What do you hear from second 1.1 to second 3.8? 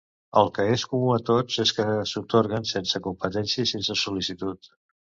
a tots és que s'atorguen sense competència i